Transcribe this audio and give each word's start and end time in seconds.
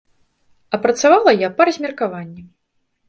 А 0.77 0.79
працавала 0.87 1.31
я 1.41 1.49
па 1.59 1.67
размеркаванні. 1.69 2.43